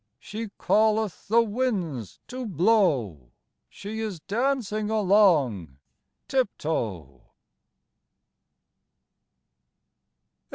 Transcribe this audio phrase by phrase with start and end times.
[0.17, 3.33] She calleth the winds to blow,
[3.69, 5.77] She is dancing along
[6.27, 7.29] tip toe